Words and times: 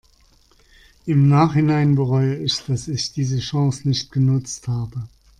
Im 1.05 1.29
Nachhinein 1.29 1.93
bereue 1.93 2.35
ich, 2.37 2.65
dass 2.65 2.87
ich 2.87 3.13
diese 3.13 3.37
Chance 3.37 3.87
nicht 3.87 4.11
genutzt 4.11 4.67
habe. 4.67 5.07